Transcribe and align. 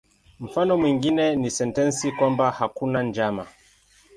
Mfano 0.39 0.77
mwingine 0.77 1.35
ni 1.35 1.51
sentensi 1.51 2.11
kwamba 2.11 2.51
"hakuna 2.51 3.03
njama". 3.03 3.47